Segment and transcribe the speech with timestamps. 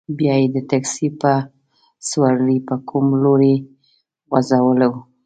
[0.17, 1.31] بیا یې د تکسي په
[2.09, 3.55] سورلۍ په کوم لوري
[4.29, 4.91] ځوځولو.